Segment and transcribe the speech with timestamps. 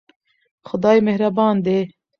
[0.67, 1.79] خدای مهربان دی.